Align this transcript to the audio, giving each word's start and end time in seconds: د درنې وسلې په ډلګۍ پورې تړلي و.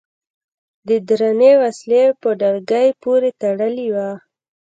د 0.87 0.89
درنې 1.09 1.51
وسلې 1.61 2.03
په 2.21 2.29
ډلګۍ 2.39 2.87
پورې 3.01 3.29
تړلي 3.41 3.87
و. 3.95 3.97